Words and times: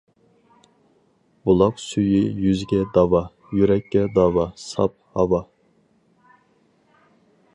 بۇلاق 1.49 1.81
سۈيى 1.83 2.21
يۈزگە 2.45 2.79
داۋا، 2.95 3.21
يۈرەككە 3.59 4.03
داۋا 4.17 4.45
ساپ 4.63 4.97
ھاۋا. 5.19 5.43